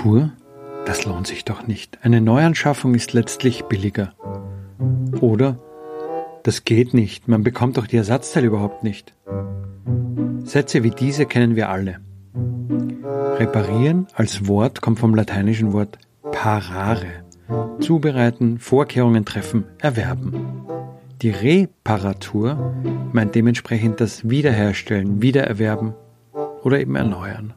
[0.00, 0.32] Reparatur?
[0.86, 1.98] Das lohnt sich doch nicht.
[2.02, 4.14] Eine Neuanschaffung ist letztlich billiger.
[5.20, 5.58] Oder?
[6.42, 7.28] Das geht nicht.
[7.28, 9.14] Man bekommt doch die Ersatzteile überhaupt nicht.
[10.44, 12.00] Sätze wie diese kennen wir alle.
[13.36, 15.98] Reparieren als Wort kommt vom lateinischen Wort
[16.32, 17.24] parare.
[17.80, 20.64] Zubereiten, Vorkehrungen treffen, erwerben.
[21.20, 22.72] Die Reparatur
[23.12, 25.92] meint dementsprechend das Wiederherstellen, Wiedererwerben
[26.62, 27.52] oder eben erneuern.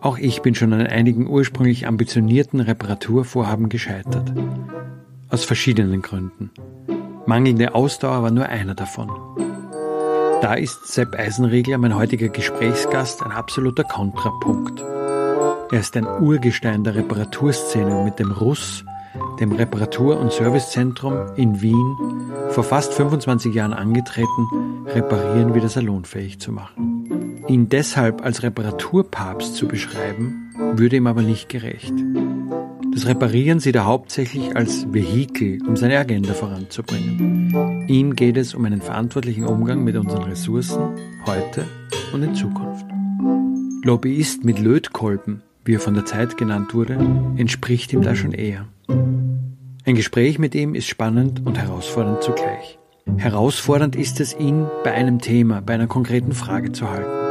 [0.00, 4.32] Auch ich bin schon an einigen ursprünglich ambitionierten Reparaturvorhaben gescheitert.
[5.28, 6.50] Aus verschiedenen Gründen.
[7.26, 9.10] Mangelnde Ausdauer war nur einer davon.
[10.40, 14.80] Da ist Sepp Eisenregler, mein heutiger Gesprächsgast, ein absoluter Kontrapunkt.
[14.80, 18.84] Er ist ein Urgestein der Reparaturszene mit dem Russ,
[19.38, 21.96] dem Reparatur- und Servicezentrum in Wien,
[22.48, 24.48] vor fast 25 Jahren angetreten,
[24.86, 26.99] Reparieren wieder salonfähig zu machen.
[27.50, 31.92] Ihn deshalb als Reparaturpapst zu beschreiben, würde ihm aber nicht gerecht.
[32.94, 37.88] Das Reparieren sieht er hauptsächlich als Vehikel, um seine Agenda voranzubringen.
[37.88, 40.94] Ihm geht es um einen verantwortlichen Umgang mit unseren Ressourcen,
[41.26, 41.64] heute
[42.12, 42.86] und in Zukunft.
[43.82, 46.94] Lobbyist mit Lötkolben, wie er von der Zeit genannt wurde,
[47.36, 48.68] entspricht ihm da schon eher.
[48.86, 52.78] Ein Gespräch mit ihm ist spannend und herausfordernd zugleich.
[53.16, 57.29] Herausfordernd ist es, ihn bei einem Thema, bei einer konkreten Frage zu halten.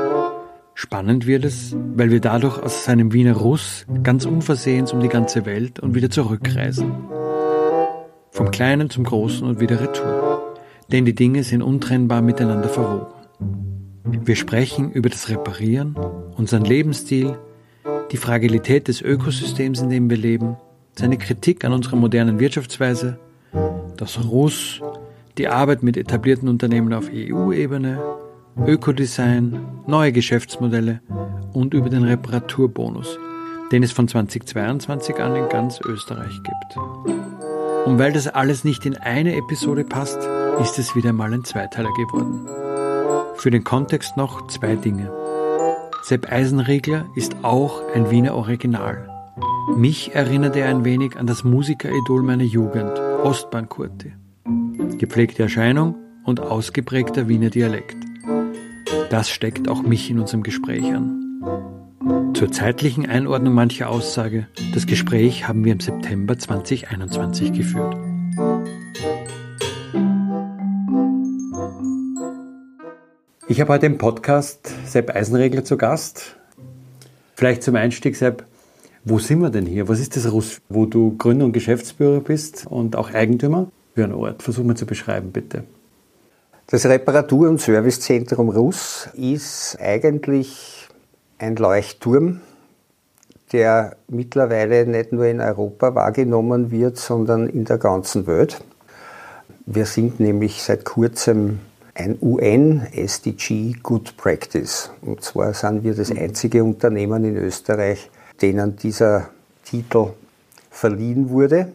[0.81, 5.45] Spannend wird es, weil wir dadurch aus seinem Wiener Russ ganz unversehens um die ganze
[5.45, 6.94] Welt und wieder zurückreisen.
[8.31, 10.56] Vom Kleinen zum Großen und wieder retour.
[10.90, 13.07] Denn die Dinge sind untrennbar miteinander verwoben.
[14.25, 15.97] Wir sprechen über das Reparieren,
[16.38, 17.38] unseren Lebensstil,
[18.13, 20.56] die Fragilität des Ökosystems, in dem wir leben,
[20.97, 23.19] seine Kritik an unserer modernen Wirtschaftsweise,
[23.97, 24.81] das Russ,
[25.38, 28.00] die Arbeit mit etablierten Unternehmen auf EU-Ebene,
[28.66, 31.02] Ökodesign, neue Geschäftsmodelle
[31.53, 33.18] und über den Reparaturbonus,
[33.72, 36.78] den es von 2022 an in ganz Österreich gibt.
[37.86, 40.20] Und weil das alles nicht in eine Episode passt,
[40.62, 42.47] ist es wieder mal ein Zweiteiler geworden.
[43.36, 45.09] Für den Kontext noch zwei Dinge.
[46.03, 49.09] Sepp Eisenregler ist auch ein Wiener Original.
[49.76, 54.14] Mich erinnert er ein wenig an das Musikeridol meiner Jugend, Ostbahn Kurti.
[54.97, 55.96] Gepflegte Erscheinung
[56.26, 58.09] und ausgeprägter Wiener Dialekt.
[59.10, 62.34] Das steckt auch mich in unserem Gespräch an.
[62.34, 67.96] Zur zeitlichen Einordnung mancher Aussage, das Gespräch haben wir im September 2021 geführt.
[73.48, 76.38] Ich habe heute im Podcast Sepp Eisenregler zu Gast.
[77.36, 78.46] Vielleicht zum Einstieg, Sepp,
[79.04, 79.88] wo sind wir denn hier?
[79.88, 84.14] Was ist das Russ, wo du Gründer und Geschäftsführer bist und auch Eigentümer für einen
[84.14, 84.44] Ort?
[84.44, 85.64] Versuch mal zu beschreiben, bitte.
[86.72, 90.88] Das Reparatur- und Servicezentrum Russ ist eigentlich
[91.40, 92.41] ein Leuchtturm,
[93.52, 98.62] der mittlerweile nicht nur in Europa wahrgenommen wird, sondern in der ganzen Welt.
[99.66, 101.58] Wir sind nämlich seit kurzem
[101.96, 104.91] ein UN-SDG Good Practice.
[105.02, 108.11] Und zwar sind wir das einzige Unternehmen in Österreich,
[108.44, 109.29] denen dieser
[109.66, 110.11] Titel
[110.70, 111.72] verliehen wurde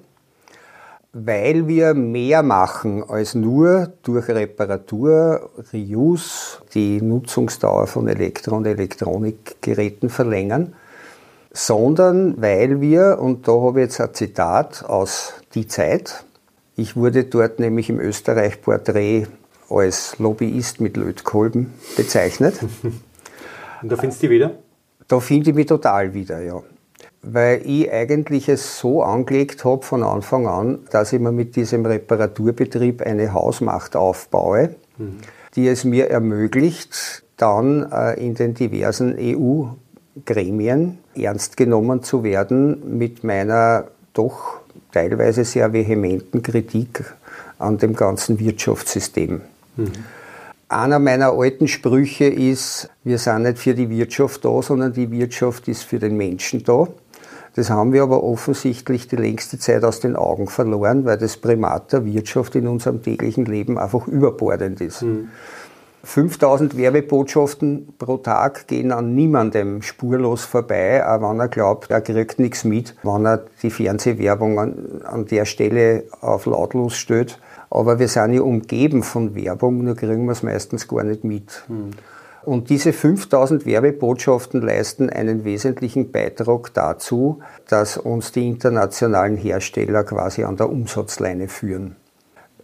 [1.14, 10.10] weil wir mehr machen als nur durch Reparatur, Reuse, die Nutzungsdauer von Elektro- und Elektronikgeräten
[10.10, 10.74] verlängern,
[11.52, 16.24] sondern weil wir, und da habe ich jetzt ein Zitat aus Die Zeit,
[16.74, 19.28] ich wurde dort nämlich im Österreich-Porträt
[19.70, 22.58] als Lobbyist mit Lötkolben bezeichnet.
[23.82, 24.52] Und da findest du die wieder?
[25.08, 26.62] Da finde ich mich total wieder, ja
[27.24, 31.86] weil ich eigentlich es so angelegt habe von Anfang an, dass ich mir mit diesem
[31.86, 35.18] Reparaturbetrieb eine Hausmacht aufbaue, mhm.
[35.56, 39.64] die es mir ermöglicht, dann äh, in den diversen EU
[40.24, 44.58] Gremien ernst genommen zu werden mit meiner doch
[44.92, 47.04] teilweise sehr vehementen Kritik
[47.58, 49.40] an dem ganzen Wirtschaftssystem.
[49.76, 49.92] Mhm.
[50.68, 55.68] Einer meiner alten Sprüche ist, wir sind nicht für die Wirtschaft da, sondern die Wirtschaft
[55.68, 56.88] ist für den Menschen da.
[57.56, 61.92] Das haben wir aber offensichtlich die längste Zeit aus den Augen verloren, weil das Primat
[61.92, 65.02] der Wirtschaft in unserem täglichen Leben einfach überbordend ist.
[65.02, 65.28] Mhm.
[66.04, 72.38] 5000 Werbebotschaften pro Tag gehen an niemandem spurlos vorbei, auch wenn er glaubt, er kriegt
[72.38, 77.38] nichts mit, wenn er die Fernsehwerbung an, an der Stelle auf lautlos stellt.
[77.70, 81.64] Aber wir sind ja umgeben von Werbung, nur kriegen wir es meistens gar nicht mit.
[81.68, 81.92] Hm.
[82.44, 90.44] Und diese 5000 Werbebotschaften leisten einen wesentlichen Beitrag dazu, dass uns die internationalen Hersteller quasi
[90.44, 91.96] an der Umsatzleine führen.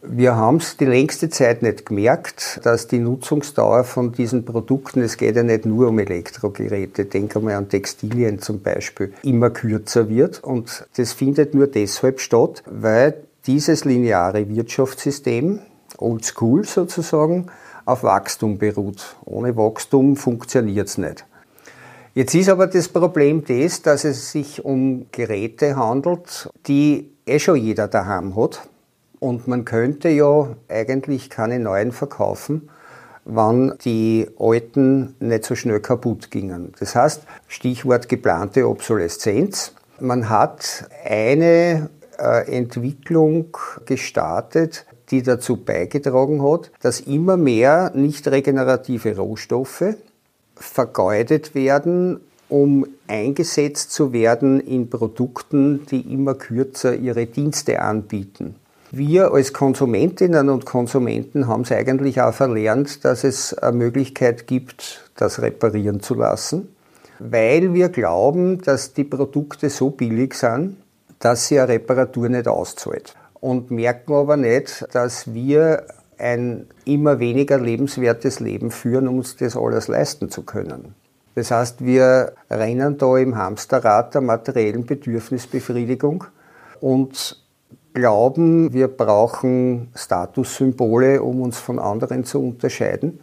[0.03, 5.19] Wir haben es die längste Zeit nicht gemerkt, dass die Nutzungsdauer von diesen Produkten, es
[5.19, 10.43] geht ja nicht nur um Elektrogeräte, denke mal an Textilien zum Beispiel, immer kürzer wird.
[10.43, 13.15] Und das findet nur deshalb statt, weil
[13.47, 15.61] dieses lineare Wirtschaftssystem,
[15.99, 17.49] old school sozusagen,
[17.91, 19.17] auf Wachstum beruht.
[19.25, 21.27] Ohne Wachstum funktioniert es nicht.
[22.15, 27.57] Jetzt ist aber das Problem das, dass es sich um Geräte handelt, die eh schon
[27.57, 28.69] jeder daheim hat.
[29.21, 32.71] Und man könnte ja eigentlich keine neuen verkaufen,
[33.25, 36.73] wann die alten nicht so schnell kaputt gingen.
[36.81, 39.75] Das heißt, Stichwort geplante Obsoleszenz.
[40.01, 49.17] Man hat eine äh, Entwicklung gestartet, die dazu beigetragen hat, dass immer mehr nicht regenerative
[49.17, 49.95] Rohstoffe
[50.55, 58.57] vergeudet werden, um eingesetzt zu werden in Produkten, die immer kürzer ihre Dienste anbieten.
[58.93, 65.09] Wir als Konsumentinnen und Konsumenten haben es eigentlich auch verlernt, dass es eine Möglichkeit gibt,
[65.17, 66.75] das reparieren zu lassen,
[67.21, 70.77] weil wir glauben, dass die Produkte so billig sind,
[71.21, 75.87] dass sie eine Reparatur nicht auszahlt und merken aber nicht, dass wir
[76.19, 80.95] ein immer weniger lebenswertes Leben führen, um uns das alles leisten zu können.
[81.35, 86.25] Das heißt, wir rennen da im Hamsterrad der materiellen Bedürfnisbefriedigung
[86.81, 87.43] und
[87.95, 93.21] glauben, wir brauchen Statussymbole, um uns von anderen zu unterscheiden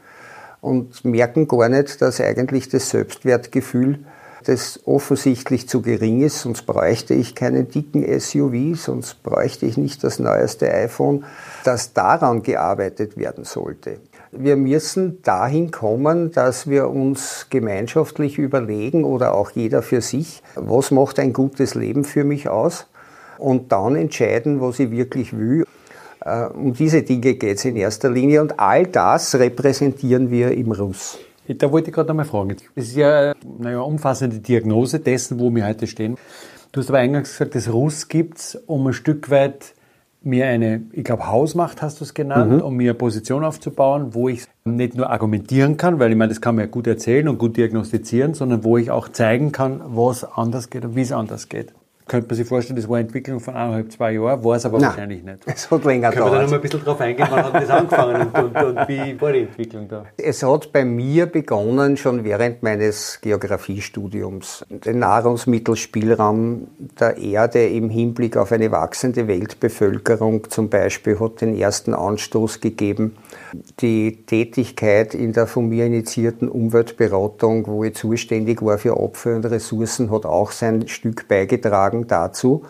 [0.61, 3.99] und merken gar nicht, dass eigentlich das Selbstwertgefühl
[4.47, 10.05] das offensichtlich zu gering ist, sonst bräuchte ich keinen dicken SUV, sonst bräuchte ich nicht
[10.05, 11.25] das neueste iPhone,
[11.65, 13.99] dass daran gearbeitet werden sollte.
[14.31, 20.91] Wir müssen dahin kommen, dass wir uns gemeinschaftlich überlegen oder auch jeder für sich, was
[20.91, 22.87] macht ein gutes Leben für mich aus
[23.37, 25.65] und dann entscheiden, was ich wirklich will.
[26.21, 30.71] Äh, um diese Dinge geht es in erster Linie und all das repräsentieren wir im
[30.71, 31.17] Russ.
[31.47, 32.55] Da wollte ich gerade einmal fragen.
[32.75, 36.17] Das ist ja eine umfassende Diagnose dessen, wo wir heute stehen.
[36.71, 39.73] Du hast aber eingangs gesagt, das Russ gibt es, um ein Stück weit
[40.21, 42.61] mir eine, ich glaube, Hausmacht hast du es genannt, mhm.
[42.61, 46.41] um mir eine Position aufzubauen, wo ich nicht nur argumentieren kann, weil ich meine, das
[46.41, 50.25] kann man ja gut erzählen und gut diagnostizieren, sondern wo ich auch zeigen kann, was
[50.25, 51.73] anders geht und wie es anders geht
[52.07, 54.79] könnte man sich vorstellen, das war eine Entwicklung von eineinhalb, zwei Jahren, war es aber
[54.79, 55.39] Nein, wahrscheinlich nicht.
[55.45, 56.31] Es hat länger gedauert.
[56.31, 58.77] Können wir da noch mal ein bisschen drauf eingehen, wann hat das angefangen und, und,
[58.77, 60.05] und, wie war die Entwicklung da?
[60.17, 64.65] Es hat bei mir begonnen schon während meines Geografiestudiums.
[64.69, 66.67] Den Nahrungsmittelspielraum
[66.99, 73.15] der Erde im Hinblick auf eine wachsende Weltbevölkerung zum Beispiel hat den ersten Anstoß gegeben.
[73.79, 79.45] Die Tätigkeit in der von mir initiierten Umweltberatung, wo ich zuständig war für Opfer und
[79.45, 82.63] Ressourcen, hat auch sein Stück beigetragen dazu.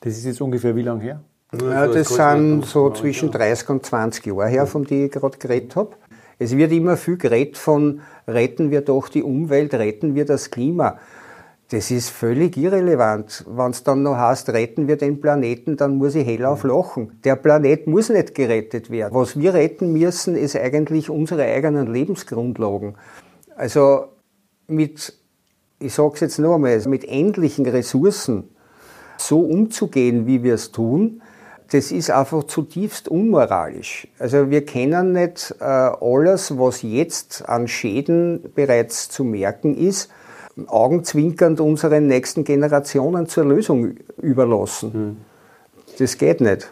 [0.00, 1.20] Das ist jetzt ungefähr wie lange her?
[1.60, 5.76] Ja, das sind so zwischen 30 und 20 Jahre her, von denen ich gerade geredet
[5.76, 5.90] habe.
[6.38, 10.98] Es wird immer viel geredet von, retten wir doch die Umwelt, retten wir das Klima.
[11.70, 13.44] Das ist völlig irrelevant.
[13.48, 17.18] Wenn es dann noch heißt, retten wir den Planeten, dann muss ich hellauf lachen.
[17.24, 19.12] Der Planet muss nicht gerettet werden.
[19.14, 22.94] Was wir retten müssen, ist eigentlich unsere eigenen Lebensgrundlagen.
[23.56, 24.04] Also
[24.68, 25.12] mit,
[25.80, 28.44] ich sage es jetzt noch einmal, mit endlichen Ressourcen
[29.16, 31.20] so umzugehen, wie wir es tun,
[31.72, 34.06] das ist einfach zutiefst unmoralisch.
[34.20, 40.10] Also wir kennen nicht äh, alles, was jetzt an Schäden bereits zu merken ist,
[40.66, 44.92] augenzwinkernd unseren nächsten Generationen zur Lösung überlassen.
[44.92, 45.16] Hm.
[45.98, 46.70] Das geht nicht.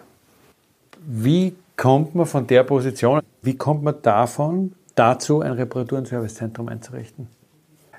[1.07, 6.69] Wie kommt man von der Position, wie kommt man davon dazu, ein Reparatur- und Servicezentrum
[6.69, 7.29] einzurichten?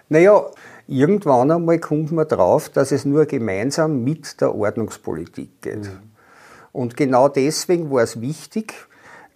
[0.09, 0.45] Naja,
[0.87, 5.83] irgendwann einmal kommt man drauf, dass es nur gemeinsam mit der Ordnungspolitik geht.
[5.83, 5.99] Mhm.
[6.71, 8.73] Und genau deswegen war es wichtig,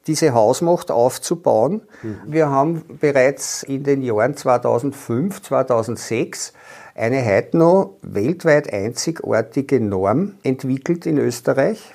[0.10, 1.82] diese Hausmacht aufzubauen.
[2.26, 6.54] Wir haben bereits in den Jahren 2005, 2006
[6.96, 11.94] eine heute noch weltweit einzigartige Norm entwickelt in Österreich.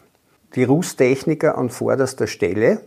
[0.55, 2.83] Die Russtechniker an vorderster Stelle.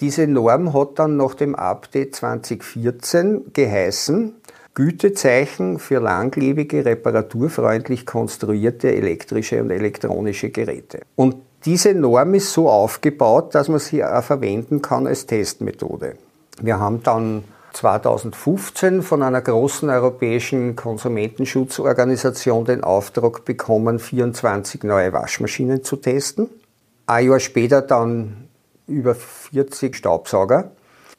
[0.00, 4.36] Diese Norm hat dann nach dem Update 2014 geheißen,
[4.74, 11.00] Gütezeichen für langlebige, reparaturfreundlich konstruierte elektrische und elektronische Geräte.
[11.16, 11.34] Und
[11.64, 16.16] diese Norm ist so aufgebaut, dass man sie auch verwenden kann als Testmethode.
[16.60, 25.84] Wir haben dann 2015 von einer großen europäischen Konsumentenschutzorganisation den Auftrag bekommen, 24 neue Waschmaschinen
[25.84, 26.48] zu testen.
[27.06, 28.48] Ein Jahr später dann
[28.86, 30.72] über 40 Staubsauger.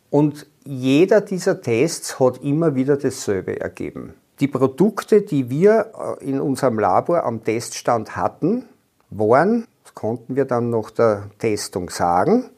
[0.10, 4.14] Und jeder dieser Tests hat immer wieder dasselbe ergeben.
[4.40, 8.66] Die Produkte, die wir äh, in unserem Labor am Teststand hatten,
[9.10, 9.68] waren,
[10.00, 12.50] konnten wir dann nach der Testung sagen,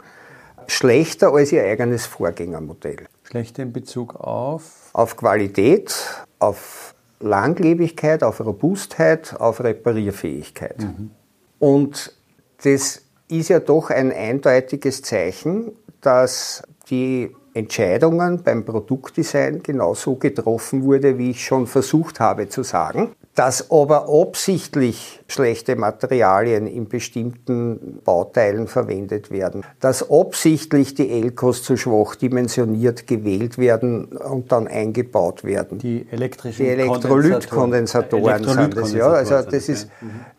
[0.68, 3.08] schlechter als ihr eigenes Vorgängermodell.
[3.24, 4.92] Schlechter in Bezug auf?
[4.94, 5.96] Auf Qualität,
[6.38, 10.82] auf Langlebigkeit, auf Robustheit, auf Reparierfähigkeit.
[10.82, 11.10] Mhm.
[11.58, 12.16] Und
[12.64, 15.72] das ist ja doch ein eindeutiges Zeichen,
[16.02, 23.16] dass die Entscheidungen beim Produktdesign genauso getroffen wurde, wie ich schon versucht habe zu sagen.
[23.34, 31.78] Dass aber absichtlich schlechte Materialien in bestimmten Bauteilen verwendet werden, dass absichtlich die Elkos zu
[31.78, 35.78] schwach dimensioniert gewählt werden und dann eingebaut werden.
[35.78, 39.08] Die elektrischen die Elektrolytkondensatoren sind das, ja.
[39.08, 39.88] Also das ist,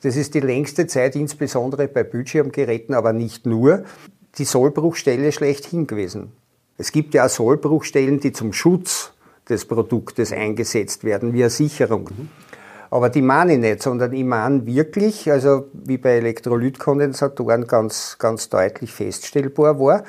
[0.03, 3.85] das ist die längste Zeit, insbesondere bei Bildschirmgeräten, aber nicht nur,
[4.37, 6.33] die Sollbruchstelle schlechthin gewesen.
[6.79, 9.13] Es gibt ja auch Sollbruchstellen, die zum Schutz
[9.49, 12.09] des Produktes eingesetzt werden, wie eine Sicherung.
[12.93, 18.51] Aber die meine ich nicht, sondern ich meine wirklich, also wie bei Elektrolytkondensatoren ganz, ganz
[18.51, 20.05] deutlich feststellbar war,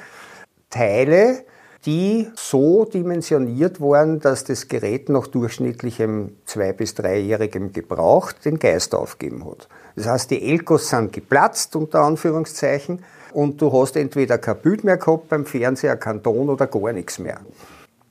[0.69, 1.45] Teile,
[1.85, 8.93] die so dimensioniert waren, dass das Gerät nach durchschnittlichem zwei- bis dreijährigem Gebrauch den Geist
[8.93, 9.69] aufgeben hat.
[9.95, 14.97] Das heißt, die Elkos sind geplatzt, unter Anführungszeichen, und du hast entweder kein Bild mehr
[14.97, 17.39] gehabt beim Fernseher, kein Ton oder gar nichts mehr.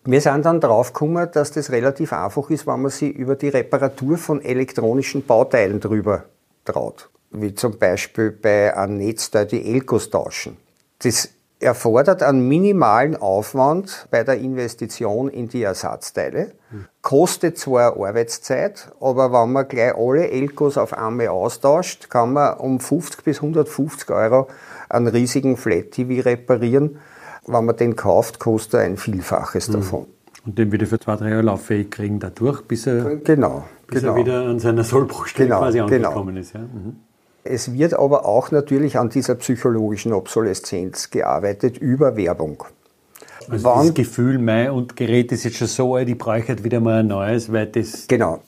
[0.05, 4.19] Wir sind dann draufgekommen, dass das relativ einfach ist, wenn man sich über die Reparatur
[4.19, 6.25] von elektronischen Bauteilen drüber
[6.65, 7.09] traut.
[7.31, 10.57] Wie zum Beispiel bei einem Netzteil die Elkos tauschen.
[10.99, 11.29] Das
[11.61, 16.51] erfordert einen minimalen Aufwand bei der Investition in die Ersatzteile,
[17.01, 22.81] kostet zwar Arbeitszeit, aber wenn man gleich alle Elkos auf einmal austauscht, kann man um
[22.81, 24.49] 50 bis 150 Euro
[24.89, 26.99] einen riesigen Flat TV reparieren
[27.47, 29.73] wenn man den kauft, kostet er ein Vielfaches mhm.
[29.73, 30.07] davon.
[30.45, 34.13] Und den wieder für zwei, drei Jahre lauffähig kriegen dadurch, bis er, genau, bis genau.
[34.13, 36.09] er wieder an seiner Sollbruchstelle genau, quasi genau.
[36.09, 36.55] angekommen ist.
[36.55, 36.61] Ja?
[36.61, 36.97] Mhm.
[37.45, 42.65] Es wird aber auch natürlich an dieser psychologischen Obsoleszenz gearbeitet über Werbung.
[43.49, 46.63] Also Wann, das Gefühl, mein und Gerät ist jetzt schon so alt, ich brauche halt
[46.63, 48.41] wieder mal ein neues, weil das genau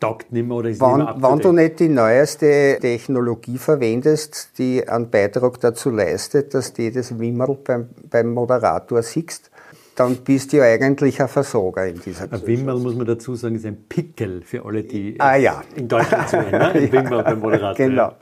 [0.00, 4.50] taugt nicht mehr oder ist wenn, nicht mehr wenn du nicht die neueste Technologie verwendest,
[4.58, 9.50] die einen Beitrag dazu leistet, dass du das Wimmerl beim, beim Moderator siehst,
[9.96, 13.56] dann bist du ja eigentlich ein Versorger in dieser Ein Wimmerl, muss man dazu sagen,
[13.56, 15.62] ist ein Pickel für alle, die ah, ja.
[15.74, 16.50] in Deutschland zuhören.
[16.50, 16.68] Ne?
[16.68, 17.86] Ein Wimmerl beim Moderator.
[17.86, 18.02] Genau.
[18.02, 18.16] Ja.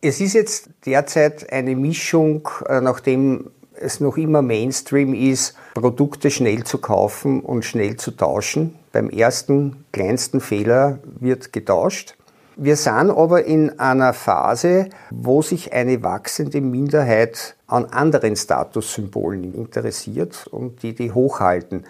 [0.00, 6.64] Es ist jetzt derzeit eine Mischung, äh, nachdem es noch immer Mainstream ist, Produkte schnell
[6.64, 8.78] zu kaufen und schnell zu tauschen.
[8.92, 12.14] Beim ersten kleinsten Fehler wird getauscht.
[12.56, 20.46] Wir sind aber in einer Phase, wo sich eine wachsende Minderheit an anderen Statussymbolen interessiert
[20.48, 21.86] und die die hochhalten.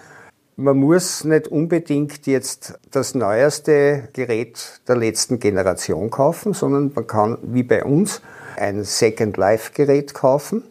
[0.54, 7.38] Man muss nicht unbedingt jetzt das neueste Gerät der letzten Generation kaufen, sondern man kann,
[7.42, 8.22] wie bei uns,
[8.56, 10.62] ein Second Life Gerät kaufen.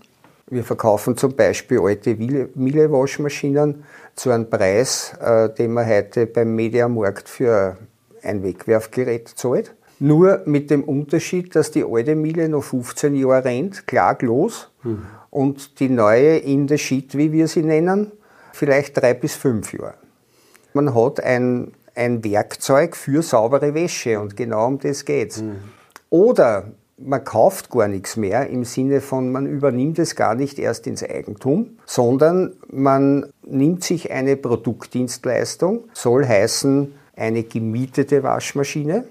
[0.52, 7.30] Wir verkaufen zum Beispiel alte Miele-Waschmaschinen zu einem Preis, äh, den man heute beim Mediamarkt
[7.30, 7.78] für
[8.22, 9.74] ein Wegwerfgerät zahlt.
[10.00, 15.06] Nur mit dem Unterschied, dass die alte Miele noch 15 Jahre rennt, klaglos, mhm.
[15.30, 18.12] und die neue in the shit, wie wir sie nennen,
[18.52, 19.94] vielleicht drei bis fünf Jahre.
[20.74, 25.42] Man hat ein, ein Werkzeug für saubere Wäsche und genau um das geht's.
[25.42, 25.60] Mhm.
[26.10, 30.88] Oder man kauft gar nichts mehr im Sinne von, man übernimmt es gar nicht erst
[30.88, 39.06] ins Eigentum, sondern man nimmt sich eine Produktdienstleistung, soll heißen eine gemietete Waschmaschine,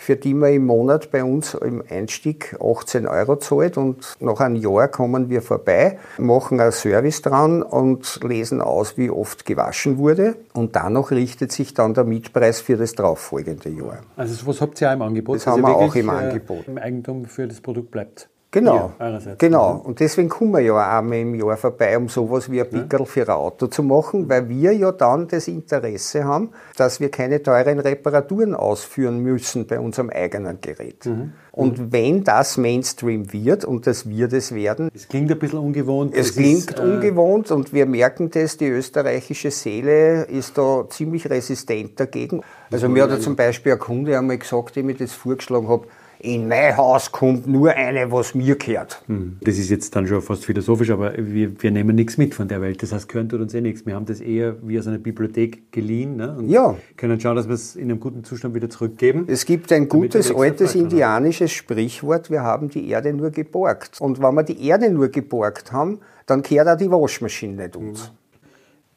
[0.00, 4.56] für die man im Monat bei uns im Einstieg 18 Euro zahlt und nach einem
[4.56, 10.36] Jahr kommen wir vorbei, machen einen Service dran und lesen aus, wie oft gewaschen wurde
[10.54, 13.98] und danach richtet sich dann der Mietpreis für das darauffolgende Jahr.
[14.16, 15.36] Also was habt ihr auch im Angebot?
[15.36, 16.66] Das haben also wir auch im äh, Angebot.
[16.66, 18.30] Im Eigentum für das Produkt bleibt.
[18.52, 19.80] Genau, Ja, genau.
[19.84, 23.06] Und deswegen kommen wir ja auch einmal im Jahr vorbei, um sowas wie ein Pickel
[23.06, 27.40] für ein Auto zu machen, weil wir ja dann das Interesse haben, dass wir keine
[27.42, 31.08] teuren Reparaturen ausführen müssen bei unserem eigenen Gerät.
[31.52, 36.14] Und wenn das Mainstream wird, und das wird es werden, Es klingt ein bisschen ungewohnt.
[36.14, 41.28] es ist, klingt äh, ungewohnt und wir merken das, die österreichische Seele ist da ziemlich
[41.28, 42.40] resistent dagegen.
[42.70, 45.86] Also mir hat ja zum Beispiel ein Kunde einmal gesagt, dem ich das vorgeschlagen habe,
[46.22, 49.02] in mein Haus kommt nur eine, was mir gehört.
[49.40, 52.60] Das ist jetzt dann schon fast philosophisch, aber wir, wir nehmen nichts mit von der
[52.60, 52.82] Welt.
[52.82, 53.86] Das heißt, gehören tut uns eh nichts.
[53.86, 56.36] Wir haben das eher wie aus einer Bibliothek geliehen ne?
[56.36, 56.76] und Ja.
[56.96, 59.24] können schauen, dass wir es in einem guten Zustand wieder zurückgeben.
[59.28, 64.00] Es gibt ein gutes altes indianisches Sprichwort, wir haben die Erde nur geborgt.
[64.00, 68.12] Und wenn wir die Erde nur geborgt haben, dann kehrt auch die Waschmaschine nicht uns.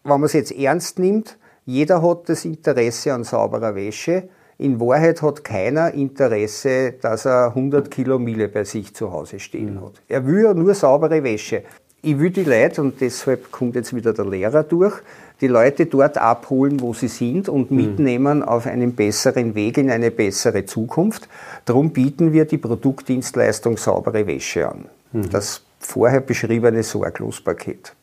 [0.03, 4.27] Wenn man es jetzt ernst nimmt, jeder hat das Interesse an sauberer Wäsche.
[4.57, 9.81] In Wahrheit hat keiner Interesse, dass er 100 Kilo Miele bei sich zu Hause stehen
[9.81, 10.01] hat.
[10.07, 11.63] Er will ja nur saubere Wäsche.
[12.01, 14.95] Ich will die Leute, und deshalb kommt jetzt wieder der Lehrer durch,
[15.39, 20.11] die Leute dort abholen, wo sie sind und mitnehmen auf einen besseren Weg in eine
[20.11, 21.27] bessere Zukunft.
[21.65, 24.85] Darum bieten wir die Produktdienstleistung saubere Wäsche an.
[25.31, 27.93] Das vorher beschriebene Sorglospaket.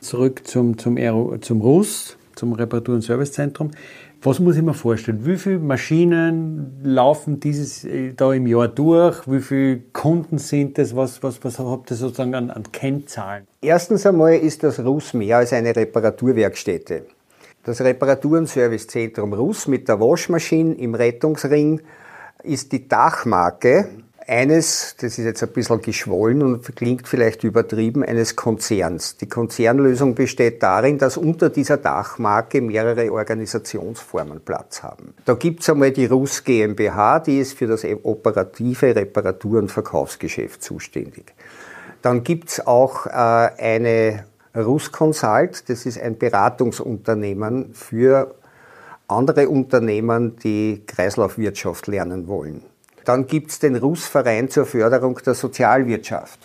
[0.00, 3.70] Zurück zum, zum, Aero, zum RUS, zum Reparatur- und Servicezentrum.
[4.22, 5.24] Was muss ich mir vorstellen?
[5.24, 9.30] Wie viele Maschinen laufen dieses äh, da im Jahr durch?
[9.30, 10.96] Wie viele Kunden sind das?
[10.96, 13.46] Was, was, was habt ihr sozusagen an, an Kennzahlen?
[13.60, 17.06] Erstens einmal ist das RUS mehr als eine Reparaturwerkstätte.
[17.62, 21.80] Das Reparatur- und Servicezentrum RUS mit der Waschmaschine im Rettungsring
[22.42, 23.88] ist die Dachmarke
[24.26, 29.16] eines, das ist jetzt ein bisschen geschwollen und klingt vielleicht übertrieben, eines Konzerns.
[29.16, 35.14] Die Konzernlösung besteht darin, dass unter dieser Dachmarke mehrere Organisationsformen Platz haben.
[35.24, 41.34] Da gibt's einmal die RUS GmbH, die ist für das operative Reparatur- und Verkaufsgeschäft zuständig.
[42.02, 44.24] Dann gibt's auch äh, eine
[44.56, 48.34] Rus Consult, das ist ein Beratungsunternehmen für
[49.08, 52.62] andere Unternehmen, die Kreislaufwirtschaft lernen wollen.
[53.06, 56.40] Dann gibt's den Rus-Verein zur Förderung der Sozialwirtschaft.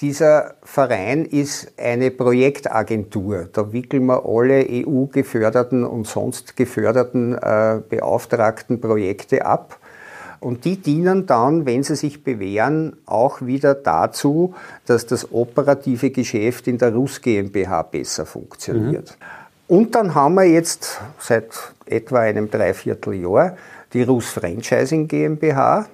[0.00, 3.48] Dieser Verein ist eine Projektagentur.
[3.52, 9.78] Da wickeln wir alle EU-geförderten und sonst geförderten äh, beauftragten Projekte ab.
[10.38, 14.54] Und die dienen dann, wenn sie sich bewähren, auch wieder dazu,
[14.86, 19.16] dass das operative Geschäft in der Rus GmbH besser funktioniert.
[19.66, 21.48] Und dann haben wir jetzt seit
[21.86, 23.56] etwa einem Dreivierteljahr
[23.94, 25.86] die Rus Franchising GmbH,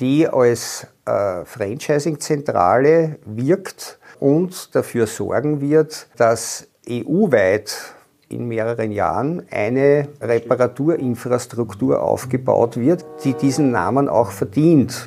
[0.00, 7.94] die als äh, Franchising-Zentrale wirkt und dafür sorgen wird, dass EU-weit
[8.28, 15.06] in mehreren Jahren eine Reparaturinfrastruktur aufgebaut wird, die diesen Namen auch verdient.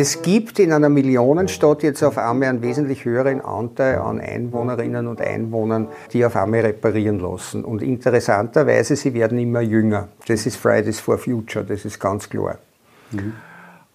[0.00, 5.20] Es gibt in einer Millionenstadt jetzt auf einmal einen wesentlich höheren Anteil an Einwohnerinnen und
[5.20, 7.66] Einwohnern, die auf einmal reparieren lassen.
[7.66, 10.08] Und interessanterweise, sie werden immer jünger.
[10.26, 12.56] Das ist Fridays for Future, das ist ganz klar.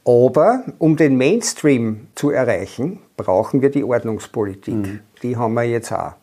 [0.05, 4.75] Aber um den Mainstream zu erreichen, brauchen wir die Ordnungspolitik.
[5.23, 6.13] Die haben wir jetzt auch.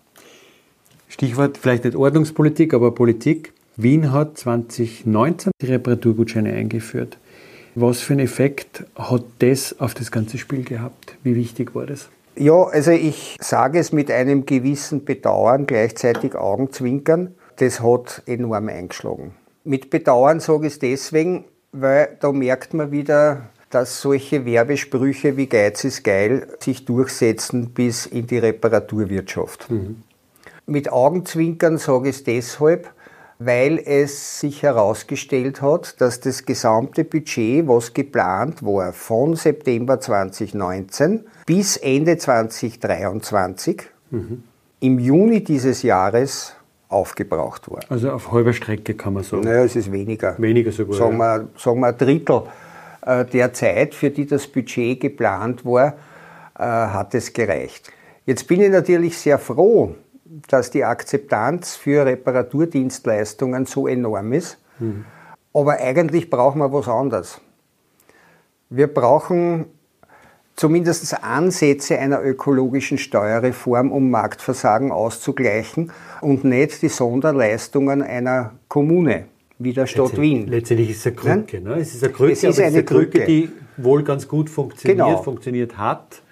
[1.08, 3.52] Stichwort vielleicht nicht Ordnungspolitik, aber Politik.
[3.76, 7.18] Wien hat 2019 die Reparaturgutscheine eingeführt.
[7.74, 11.16] Was für einen Effekt hat das auf das ganze Spiel gehabt?
[11.22, 12.08] Wie wichtig war das?
[12.36, 17.34] Ja, also ich sage es mit einem gewissen Bedauern, gleichzeitig Augenzwinkern.
[17.56, 19.34] Das hat enorm eingeschlagen.
[19.64, 25.46] Mit Bedauern sage ich es deswegen, weil da merkt man wieder, dass solche Werbesprüche wie
[25.46, 29.68] Geiz ist geil sich durchsetzen bis in die Reparaturwirtschaft.
[30.66, 32.90] Mit Augenzwinkern sage ich es deshalb,
[33.44, 41.24] weil es sich herausgestellt hat, dass das gesamte Budget, was geplant war, von September 2019
[41.46, 43.82] bis Ende 2023
[44.80, 46.54] im Juni dieses Jahres
[46.88, 47.80] aufgebraucht war.
[47.88, 49.44] Also auf halber Strecke kann man sagen.
[49.44, 50.34] Naja, es ist weniger.
[50.38, 52.42] Weniger sogar, Sagen wir, sagen wir ein Drittel
[53.06, 55.94] äh, der Zeit, für die das Budget geplant war,
[56.58, 57.90] äh, hat es gereicht.
[58.26, 59.94] Jetzt bin ich natürlich sehr froh,
[60.48, 64.58] dass die Akzeptanz für Reparaturdienstleistungen so enorm ist.
[65.52, 67.40] Aber eigentlich brauchen wir was anderes.
[68.70, 69.66] Wir brauchen
[70.56, 79.26] zumindest Ansätze einer ökologischen Steuerreform, um Marktversagen auszugleichen und nicht die Sonderleistungen einer Kommune
[79.58, 80.46] wie der Stadt Wien.
[80.48, 81.60] Letztendlich ist es eine Krücke.
[81.60, 81.74] Ne?
[81.74, 83.26] Es ist eine Krücke, Es ist eine eine Krücke, Krücke.
[83.26, 85.22] die wohl ganz gut funktioniert, Genau.
[85.22, 86.22] funktioniert hat.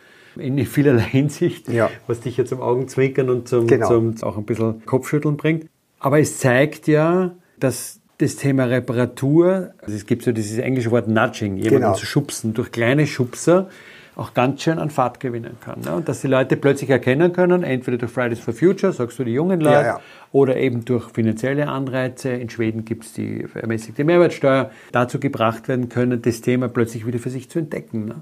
[0.41, 1.91] In vielerlei Hinsicht, Ja.
[2.07, 3.89] was dich ja zum Augenzwinkern und zum, Genau.
[3.89, 5.67] zum auch ein bisschen Kopfschütteln bringt.
[5.99, 11.09] Aber es zeigt ja, dass das Thema Reparatur, also es gibt so dieses englische Wort
[11.09, 11.95] Nudging, jemanden Genau.
[11.95, 13.69] zu schubsen, durch kleine Schubser
[14.17, 15.81] auch ganz schön an Fahrt gewinnen kann.
[15.81, 15.95] Ne?
[15.95, 19.33] Und dass die Leute plötzlich erkennen können, entweder durch Fridays for Future, sagst du die
[19.33, 20.01] jungen Leute, Ja, ja.
[20.33, 22.29] oder eben durch finanzielle Anreize.
[22.31, 27.19] In Schweden gibt es die ermäßigte Mehrwertsteuer, dazu gebracht werden können, das Thema plötzlich wieder
[27.19, 28.05] für sich zu entdecken.
[28.07, 28.17] Ne?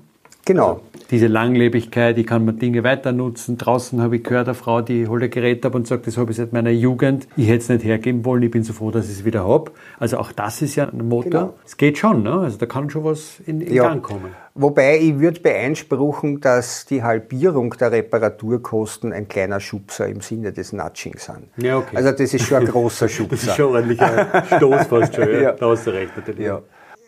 [0.48, 0.80] Genau.
[1.10, 3.58] Diese Langlebigkeit, die kann man Dinge weiter nutzen.
[3.58, 6.30] Draußen habe ich gehört, eine Frau, die holt ein Gerät ab und sagt, das habe
[6.30, 7.28] ich seit meiner Jugend.
[7.36, 9.72] Ich hätte es nicht hergeben wollen, ich bin so froh, dass ich es wieder habe.
[9.98, 11.30] Also auch das ist ja ein Motor.
[11.30, 11.54] Genau.
[11.66, 12.32] Es geht schon, ne?
[12.32, 13.88] also da kann schon was in, in Ja.
[13.88, 14.30] Gang kommen.
[14.54, 20.72] Wobei ich würde beeinspruchen, dass die Halbierung der Reparaturkosten ein kleiner Schubser im Sinne des
[20.72, 21.48] Nudging sind.
[21.58, 21.94] Ja, okay.
[21.94, 23.28] Also das ist schon ein großer Schubser.
[23.36, 25.40] Das ist schon ordentlich ein Stoß fast schon, ja.
[25.42, 25.52] Ja.
[25.52, 26.46] da hast du recht natürlich.
[26.46, 26.62] Ja.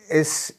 [0.09, 0.53] Es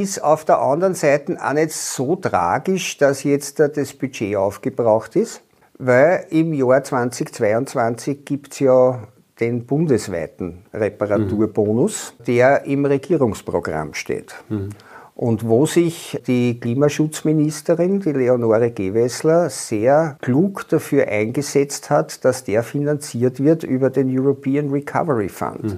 [0.00, 5.16] ist auf der anderen Seite auch nicht so tragisch, dass jetzt da das Budget aufgebraucht
[5.16, 5.42] ist,
[5.78, 9.06] weil im Jahr 2022 gibt es ja
[9.40, 14.34] den bundesweiten Reparaturbonus, der im Regierungsprogramm steht.
[15.16, 22.62] Und wo sich die Klimaschutzministerin, die Leonore Gewessler, sehr klug dafür eingesetzt hat, dass der
[22.64, 25.76] finanziert wird über den European Recovery Fund.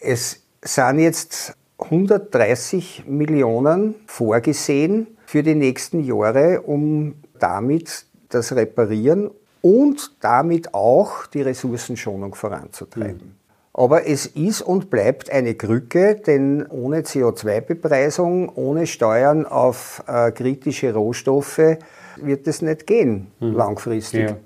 [0.00, 10.16] Es sind jetzt 130 Millionen vorgesehen für die nächsten Jahre, um damit das Reparieren und
[10.20, 13.36] damit auch die Ressourcenschonung voranzutreiben.
[13.74, 20.92] Aber es ist und bleibt eine Krücke, denn ohne CO2-Bepreisung, ohne Steuern auf äh, kritische
[20.92, 21.78] Rohstoffe
[22.16, 24.30] wird es nicht gehen, langfristig.
[24.30, 24.36] Ja.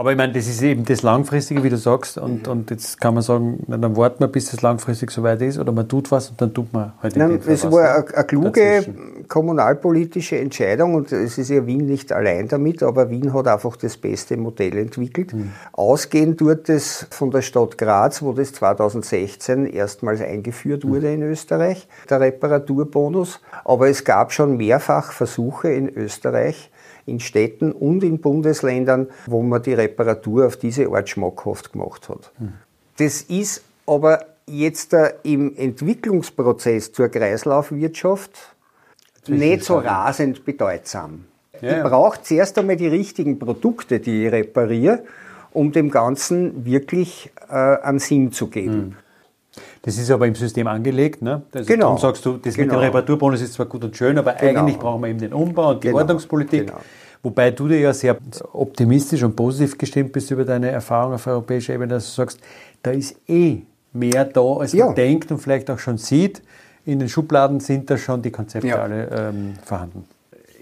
[0.00, 2.16] Aber ich meine, das ist eben das Langfristige, wie du sagst.
[2.16, 5.58] Und, und jetzt kann man sagen, na, dann warten wir, bis es langfristig soweit ist.
[5.58, 8.06] Oder man tut was und dann tut man halt in Nein, es was, war ne?
[8.06, 9.28] eine, eine kluge Dazwischen.
[9.28, 13.98] kommunalpolitische Entscheidung und es ist ja Wien nicht allein damit, aber Wien hat einfach das
[13.98, 15.32] beste Modell entwickelt.
[15.32, 15.50] Hm.
[15.72, 20.90] Ausgehend tut es von der Stadt Graz, wo das 2016 erstmals eingeführt Hm.
[20.92, 23.40] wurde in Österreich, der Reparaturbonus.
[23.66, 26.70] Aber es gab schon mehrfach Versuche in Österreich,
[27.10, 32.30] in Städten und in Bundesländern, wo man die Reparatur auf diese Art schmackhaft gemacht hat.
[32.38, 32.54] Hm.
[32.96, 38.30] Das ist aber jetzt äh, im Entwicklungsprozess zur Kreislaufwirtschaft
[39.28, 41.24] nicht so rasend bedeutsam.
[41.60, 41.88] Ja, ich ja.
[41.88, 45.04] brauche zuerst einmal die richtigen Produkte, die ich repariere,
[45.52, 48.96] um dem Ganzen wirklich äh, einen Sinn zu geben.
[49.82, 51.22] Das ist aber im System angelegt.
[51.22, 51.42] Ne?
[51.52, 51.86] Also Genau.
[51.86, 52.74] Darum sagst du, das mit Genau.
[52.74, 54.60] dem Reparaturbonus ist zwar gut und schön, aber Genau.
[54.60, 55.98] eigentlich brauchen wir eben den Umbau und die Genau.
[56.00, 56.66] Ordnungspolitik.
[56.68, 56.78] Genau.
[57.22, 58.16] Wobei du dir ja sehr
[58.52, 62.40] optimistisch und positiv gestimmt bist über deine Erfahrung auf europäischer Ebene, dass du sagst,
[62.82, 63.58] da ist eh
[63.92, 64.86] mehr da, als Ja.
[64.86, 66.42] man denkt und vielleicht auch schon sieht.
[66.86, 68.76] In den Schubladen sind da schon die Konzepte Ja.
[68.82, 70.04] alle ähm, vorhanden.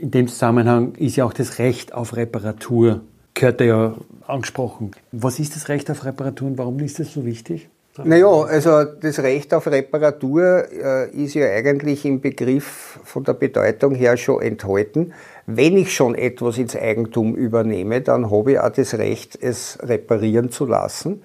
[0.00, 3.02] In dem Zusammenhang ist ja auch das Recht auf Reparatur,
[3.34, 3.94] gehört da ja
[4.26, 4.90] angesprochen.
[5.12, 7.68] Was ist das Recht auf Reparatur und warum ist das so wichtig?
[8.04, 13.94] Naja, also das Recht auf Reparatur äh, ist ja eigentlich im Begriff von der Bedeutung
[13.94, 15.12] her schon enthalten.
[15.50, 20.50] Wenn ich schon etwas ins Eigentum übernehme, dann habe ich auch das Recht, es reparieren
[20.50, 21.22] zu lassen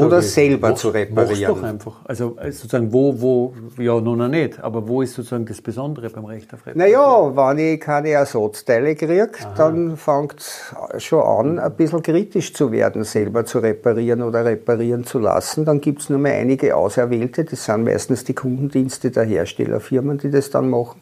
[0.00, 1.54] oder selber zu Mach's reparieren.
[1.54, 1.96] doch einfach.
[2.04, 6.10] Also äh, sozusagen, wo, wo, ja, nun noch nicht, aber wo ist sozusagen das Besondere
[6.10, 6.82] beim Recht auf Reparatur?
[6.82, 12.72] Naja, wenn ich keine Ersatzteile kriege, dann fängt es schon an, ein bisschen kritisch zu
[12.72, 15.64] werden, selber zu reparieren oder reparieren zu lassen.
[15.64, 20.30] Dann gibt es nur mehr einige Auserwählte, das sind meistens die Kundendienste der Herstellerfirmen, die
[20.32, 21.00] das dann machen.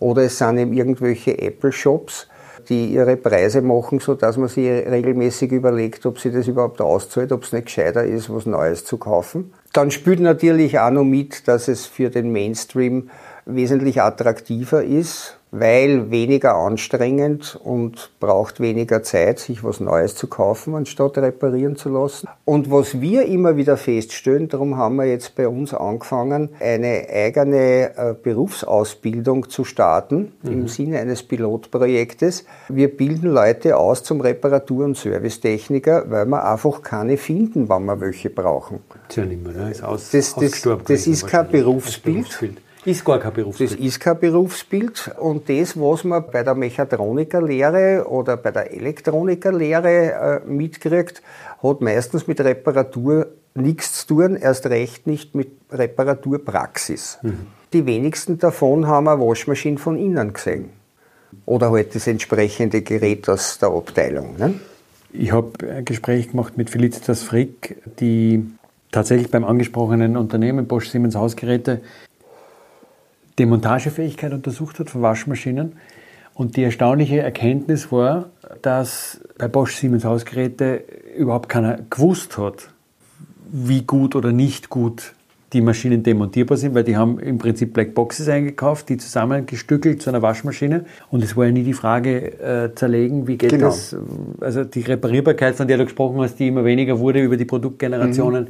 [0.00, 2.26] Oder es sind eben irgendwelche Apple-Shops,
[2.68, 7.44] die ihre Preise machen, sodass man sich regelmäßig überlegt, ob sie das überhaupt auszahlt, ob
[7.44, 9.52] es nicht gescheiter ist, was Neues zu kaufen.
[9.72, 13.10] Dann spielt natürlich auch noch mit, dass es für den Mainstream
[13.46, 20.74] wesentlich attraktiver ist, weil weniger anstrengend und braucht weniger Zeit, sich was Neues zu kaufen,
[20.74, 22.28] anstatt reparieren zu lassen.
[22.44, 27.96] Und was wir immer wieder feststellen, darum haben wir jetzt bei uns angefangen, eine eigene
[27.96, 32.44] äh, Berufsausbildung zu starten im Sinne eines Pilotprojektes.
[32.68, 38.00] Wir bilden Leute aus zum Reparatur- und Servicetechniker, weil wir einfach keine finden, wann wir
[38.00, 38.80] welche brauchen.
[39.08, 39.70] Ist ja nicht mehr, ne?
[39.70, 41.48] Ist aus, Das- das- das ist kein.
[41.50, 42.26] Berufsbild.
[42.84, 43.80] Ist gar kein Das Berufsbild.
[43.80, 50.50] ist kein Berufsbild und das, was man bei der Mechatronikerlehre oder bei der Elektronikerlehre äh,
[50.50, 51.22] mitkriegt,
[51.62, 57.18] hat meistens mit Reparatur nichts zu tun, erst recht nicht mit Reparaturpraxis.
[57.72, 60.70] Die wenigsten davon haben eine Waschmaschine von innen gesehen.
[61.46, 64.36] Oder halt das entsprechende Gerät aus der Abteilung.
[64.38, 64.54] Ne?
[65.12, 68.44] Ich habe ein Gespräch gemacht mit Felicitas Frick, die
[68.90, 71.80] tatsächlich beim angesprochenen Unternehmen Bosch Siemens Hausgeräte
[73.40, 75.72] die Montagefähigkeit untersucht hat von Waschmaschinen.
[76.34, 78.30] Und die erstaunliche Erkenntnis war,
[78.62, 80.84] dass bei Bosch Siemens Hausgeräte
[81.16, 82.70] überhaupt keiner gewusst hat,
[83.50, 85.14] wie gut oder nicht gut
[85.52, 90.22] die Maschinen demontierbar sind, weil die haben im Prinzip Blackboxes eingekauft, die zusammengestückelt zu einer
[90.22, 90.84] Waschmaschine.
[91.10, 93.66] Und es war ja nie die Frage äh, zerlegen, wie geht Genau.
[93.66, 93.96] das?
[94.40, 98.48] Also die Reparierbarkeit, von der du gesprochen hast, die immer weniger wurde über die Produktgenerationen,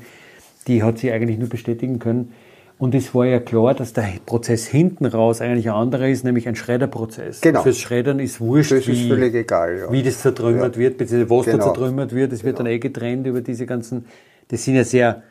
[0.67, 2.33] die hat sie eigentlich nur bestätigen können.
[2.81, 6.49] Und es war ja klar, dass der Prozess hinten raus eigentlich ein anderer ist, nämlich
[6.49, 7.43] ein Schredderprozess.
[7.43, 7.63] Genau.
[7.63, 9.93] Fürs Schreddern ist wurscht, Das ist wie, völlig egal, ja.
[9.93, 10.81] wie das zertrümmert Ja.
[10.81, 11.65] wird, beziehungsweise was da Genau.
[11.67, 12.33] zertrümmert wird.
[12.33, 14.07] Es wird dann eh getrennt über diese ganzen,
[14.49, 15.23] das sind ja sehr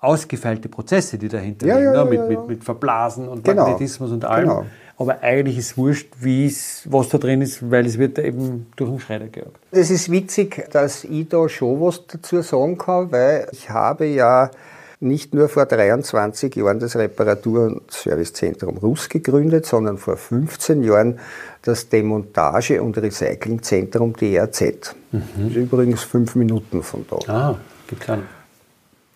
[0.00, 1.98] ausgefeilte Prozesse, die dahinter Ja, liegen, ja, ne?
[1.98, 2.40] ja, mit, ja.
[2.40, 3.62] Mit, mit Verblasen und Genau.
[3.62, 4.48] Magnetismus und allem.
[4.50, 4.66] Genau.
[4.98, 8.90] Aber eigentlich ist wurscht, wie es, was da drin ist, weil es wird eben durch
[8.90, 9.56] den Schredder gejagt.
[9.70, 14.50] Es ist witzig, dass ich da schon was dazu sagen kann, weil ich habe ja
[15.00, 21.20] nicht nur vor 23 Jahren das Reparatur- und Servicezentrum Russ gegründet, sondern vor 15 Jahren
[21.62, 24.94] das Demontage- und Recyclingzentrum DRZ.
[25.12, 27.32] Das ist übrigens fünf Minuten von da.
[27.32, 28.26] Ah, gibt's einen.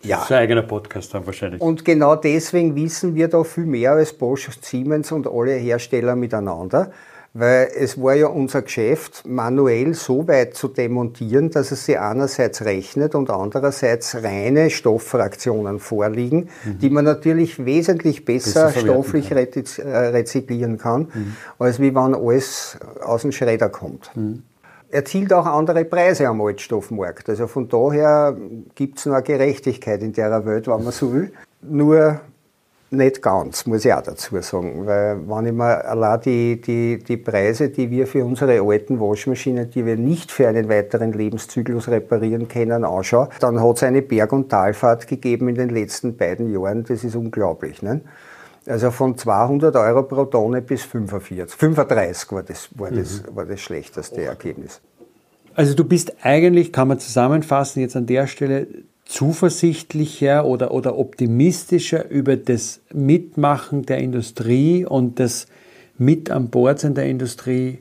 [0.02, 0.16] Ja.
[0.16, 1.60] Das ist ein eigener Podcast dann wahrscheinlich.
[1.60, 6.90] Und genau deswegen wissen wir da viel mehr als Bosch, Siemens und alle Hersteller miteinander.
[7.34, 12.62] Weil es war ja unser Geschäft, manuell so weit zu demontieren, dass es sich einerseits
[12.64, 19.38] rechnet und andererseits reine Stofffraktionen vorliegen, die man natürlich wesentlich besser, Besser stofflich kann.
[19.78, 21.08] äh, rezyklieren kann,
[21.58, 24.10] als wie wenn alles aus dem Schredder kommt
[24.92, 27.30] erzielt auch andere Preise am Altstoffmarkt.
[27.30, 28.36] Also von daher
[28.74, 31.32] gibt es noch eine Gerechtigkeit in der Welt, wenn man so will.
[31.62, 32.20] Nur
[32.92, 34.86] nicht ganz, muss ich auch dazu sagen.
[34.86, 39.70] Weil wenn ich mir allein die, die, die Preise, die wir für unsere alten Waschmaschinen,
[39.70, 44.32] die wir nicht für einen weiteren Lebenszyklus reparieren können, anschaue, dann hat es eine Berg-
[44.32, 46.84] und Talfahrt gegeben in den letzten beiden Jahren.
[46.84, 47.82] Das ist unglaublich.
[47.82, 48.02] Ne?
[48.66, 51.56] Also von 200 Euro pro Tonne bis 45.
[51.56, 54.80] 35 war das, war das, war das schlechteste Ergebnis.
[55.54, 58.66] Also du bist eigentlich, kann man zusammenfassen, jetzt an der Stelle
[59.12, 65.46] zuversichtlicher oder, oder optimistischer über das Mitmachen der Industrie und das
[65.98, 67.80] Mit an Bord sein der Industrie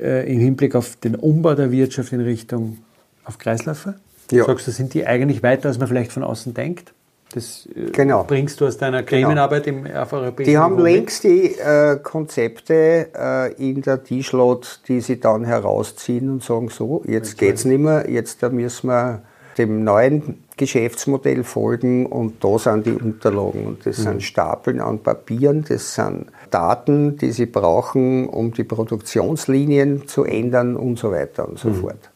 [0.00, 2.78] äh, im Hinblick auf den Umbau der Wirtschaft in Richtung
[3.24, 3.96] auf Kreisläufe?
[4.30, 4.46] Ja.
[4.46, 6.94] Sagst du, sind die eigentlich weiter, als man vielleicht von außen denkt?
[7.34, 8.24] Das äh, Genau.
[8.24, 13.52] bringst du aus deiner Gremienarbeit im auf europäischen Die haben längst die äh, Konzepte äh,
[13.62, 18.42] in der Tischlot, die sie dann herausziehen und sagen, so, jetzt geht's nicht mehr, jetzt
[18.42, 19.22] da müssen wir
[19.58, 23.66] dem neuen Geschäftsmodell folgen und da sind die Unterlagen.
[23.66, 30.08] Und das sind Stapeln an Papieren, das sind Daten, die sie brauchen, um die Produktionslinien
[30.08, 32.10] zu ändern und so weiter und so fort.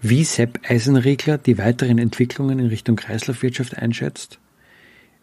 [0.00, 4.38] Wie Sepp Eisenregler die weiteren Entwicklungen in Richtung Kreislaufwirtschaft einschätzt,